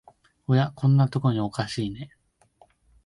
[0.47, 2.09] おや、こんなとこにおかしいね